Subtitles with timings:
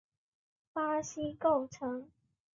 [0.73, 2.09] 巴西构成。